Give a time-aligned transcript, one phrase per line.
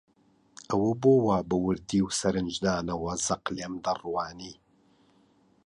[0.69, 4.55] ئەوە بۆ وا بە وردی و سەرنجدانەوە زەق لێم دەڕوانی؟